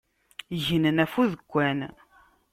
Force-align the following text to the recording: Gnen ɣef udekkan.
Gnen 0.65 0.97
ɣef 1.05 1.13
udekkan. 1.21 1.79